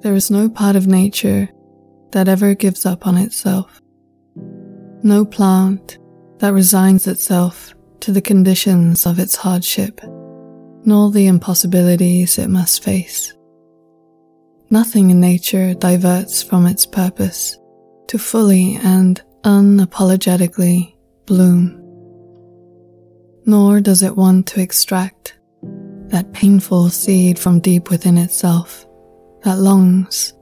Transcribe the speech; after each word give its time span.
There 0.00 0.14
is 0.14 0.30
no 0.30 0.48
part 0.48 0.76
of 0.76 0.86
nature 0.86 1.48
that 2.12 2.28
ever 2.28 2.54
gives 2.54 2.86
up 2.86 3.06
on 3.06 3.16
itself. 3.16 3.80
No 5.02 5.24
plant 5.24 5.98
that 6.38 6.52
resigns 6.52 7.06
itself 7.06 7.74
to 8.00 8.12
the 8.12 8.20
conditions 8.20 9.06
of 9.06 9.18
its 9.18 9.36
hardship, 9.36 10.00
nor 10.84 11.10
the 11.10 11.26
impossibilities 11.26 12.38
it 12.38 12.48
must 12.48 12.84
face. 12.84 13.32
Nothing 14.70 15.10
in 15.10 15.20
nature 15.20 15.74
diverts 15.74 16.42
from 16.42 16.66
its 16.66 16.86
purpose 16.86 17.56
to 18.08 18.18
fully 18.18 18.76
and 18.82 19.22
unapologetically 19.42 20.94
bloom. 21.24 21.82
Nor 23.46 23.80
does 23.80 24.02
it 24.02 24.16
want 24.16 24.46
to 24.48 24.60
extract 24.60 25.38
that 26.08 26.32
painful 26.32 26.88
seed 26.90 27.38
from 27.38 27.60
deep 27.60 27.90
within 27.90 28.18
itself 28.18 28.86
that 29.46 29.58
longs 29.58 30.34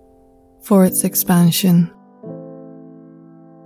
for 0.62 0.86
its 0.86 1.04
expansion. 1.04 1.92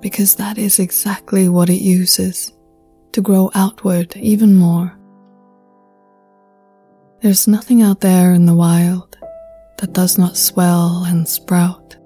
Because 0.01 0.35
that 0.35 0.59
is 0.59 0.81
exactly 0.81 1.49
what 1.49 1.71
it 1.71 1.81
uses 1.81 2.53
to 3.13 3.21
grow 3.21 3.49
outward 3.55 4.17
even 4.17 4.53
more. 4.53 4.99
There's 7.21 7.47
nothing 7.47 7.83
out 7.83 8.01
there 8.01 8.33
in 8.33 8.47
the 8.47 8.55
wild 8.55 9.17
that 9.77 9.93
does 9.93 10.19
not 10.19 10.37
swell 10.37 11.05
and 11.05 11.29
sprout 11.29 11.97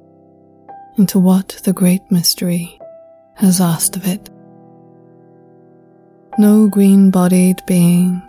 into 0.98 1.18
what 1.18 1.58
the 1.64 1.72
great 1.72 2.02
mystery 2.10 2.78
has 3.36 3.62
asked 3.62 3.96
of 3.96 4.06
it. 4.06 4.28
No 6.36 6.68
green 6.68 7.10
bodied 7.10 7.62
being 7.66 8.20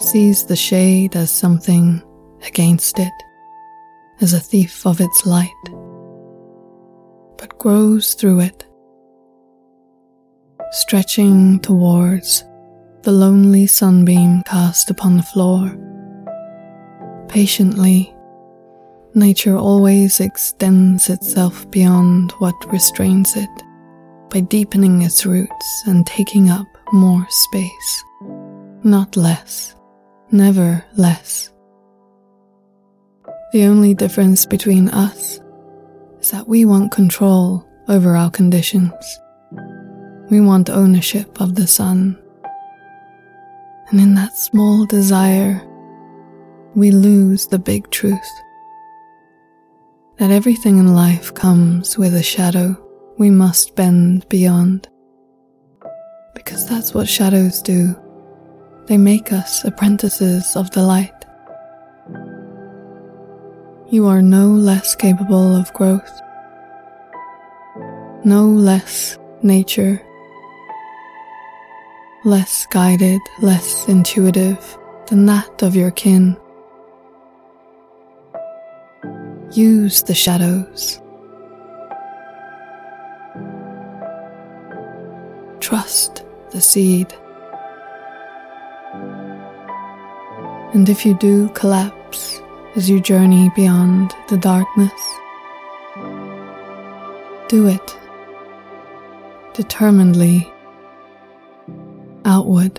sees 0.00 0.46
the 0.46 0.56
shade 0.56 1.14
as 1.14 1.30
something 1.30 2.02
against 2.44 2.98
it, 2.98 3.12
as 4.20 4.32
a 4.32 4.40
thief 4.40 4.86
of 4.86 5.00
its 5.00 5.26
light, 5.26 5.64
but 7.38 7.58
grows 7.58 8.14
through 8.14 8.40
it, 8.40 8.66
stretching 10.72 11.60
towards 11.60 12.44
the 13.02 13.12
lonely 13.12 13.66
sunbeam 13.66 14.42
cast 14.46 14.90
upon 14.90 15.16
the 15.16 15.22
floor. 15.22 15.76
Patiently, 17.28 18.14
nature 19.14 19.56
always 19.56 20.20
extends 20.20 21.08
itself 21.08 21.70
beyond 21.70 22.32
what 22.32 22.72
restrains 22.72 23.36
it 23.36 23.62
by 24.30 24.40
deepening 24.40 25.02
its 25.02 25.24
roots 25.24 25.82
and 25.86 26.06
taking 26.06 26.50
up 26.50 26.66
more 26.92 27.26
space, 27.30 28.04
not 28.82 29.16
less, 29.16 29.74
never 30.30 30.84
less. 30.96 31.50
The 33.52 33.64
only 33.64 33.94
difference 33.94 34.44
between 34.44 34.88
us 34.88 35.40
is 36.20 36.30
that 36.30 36.48
we 36.48 36.64
want 36.64 36.92
control 36.92 37.66
over 37.88 38.16
our 38.16 38.30
conditions. 38.30 38.92
We 40.30 40.40
want 40.40 40.68
ownership 40.68 41.40
of 41.40 41.54
the 41.54 41.66
sun. 41.66 42.18
And 43.88 44.00
in 44.00 44.14
that 44.14 44.36
small 44.36 44.84
desire, 44.84 45.62
we 46.74 46.90
lose 46.90 47.46
the 47.46 47.58
big 47.58 47.88
truth 47.90 48.18
that 50.18 50.30
everything 50.30 50.78
in 50.78 50.94
life 50.94 51.32
comes 51.34 51.98
with 51.98 52.14
a 52.14 52.22
shadow 52.22 52.76
we 53.18 53.30
must 53.30 53.76
bend 53.76 54.28
beyond. 54.28 54.88
Because 56.34 56.68
that's 56.68 56.94
what 56.94 57.08
shadows 57.08 57.62
do. 57.62 57.94
They 58.86 58.98
make 58.98 59.32
us 59.32 59.64
apprentices 59.64 60.56
of 60.56 60.70
the 60.72 60.82
light. 60.82 61.15
You 63.88 64.08
are 64.08 64.20
no 64.20 64.48
less 64.48 64.96
capable 64.96 65.54
of 65.54 65.72
growth, 65.72 66.20
no 68.24 68.46
less 68.46 69.16
nature, 69.44 70.04
less 72.24 72.66
guided, 72.66 73.20
less 73.40 73.86
intuitive 73.88 74.76
than 75.06 75.24
that 75.26 75.62
of 75.62 75.76
your 75.76 75.92
kin. 75.92 76.36
Use 79.52 80.02
the 80.02 80.14
shadows. 80.14 81.00
Trust 85.60 86.24
the 86.50 86.60
seed. 86.60 87.14
And 90.74 90.88
if 90.88 91.06
you 91.06 91.16
do 91.18 91.48
collapse 91.50 92.42
as 92.76 92.90
you 92.90 93.00
journey 93.00 93.50
beyond 93.56 94.14
the 94.28 94.36
darkness, 94.36 94.92
do 97.48 97.66
it 97.66 97.96
determinedly 99.54 100.52
outward. 102.26 102.78